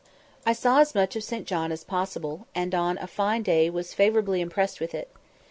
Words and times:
I 0.47 0.53
saw 0.53 0.79
as 0.79 0.95
much 0.95 1.15
of 1.15 1.23
St. 1.23 1.45
John 1.45 1.71
as 1.71 1.83
possible, 1.83 2.47
and 2.55 2.73
on 2.73 2.97
a 2.97 3.05
fine 3.05 3.43
day 3.43 3.69
was 3.69 3.93
favourably 3.93 4.41
impressed 4.41 4.79
with 4.79 4.95
it. 4.95 5.11